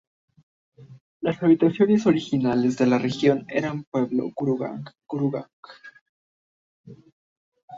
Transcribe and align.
Los 1.21 1.43
habitantes 1.43 2.05
originales 2.07 2.75
de 2.75 2.87
la 2.87 2.97
región 2.97 3.45
eran 3.47 3.77
el 3.77 3.83
pueblo 3.85 4.31
Gurang-Gurang. 4.35 5.47